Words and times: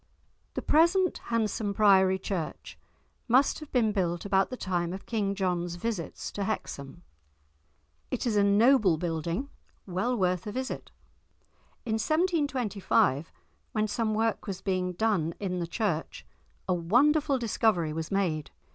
The 0.55 0.63
present 0.63 1.19
handsome 1.25 1.75
priory 1.75 2.17
church 2.17 2.75
must 3.27 3.59
have 3.59 3.71
been 3.71 3.91
built 3.91 4.25
about 4.25 4.49
the 4.49 4.57
time 4.57 4.93
of 4.93 5.05
King 5.05 5.35
John's 5.35 5.75
visits 5.75 6.31
to 6.31 6.43
Hexham. 6.43 7.03
It 8.09 8.25
is 8.25 8.35
a 8.35 8.43
noble 8.43 8.97
building, 8.97 9.49
well 9.85 10.17
worth 10.17 10.47
a 10.47 10.51
visit. 10.51 10.89
In 11.85 11.99
1725, 12.01 13.31
when 13.73 13.87
some 13.87 14.15
work 14.15 14.47
was 14.47 14.59
being 14.63 14.93
done 14.93 15.35
in 15.39 15.59
the 15.59 15.67
church, 15.67 16.25
a 16.67 16.73
wonderful 16.73 17.37
discovery 17.37 17.93
was 17.93 18.09
made. 18.09 18.49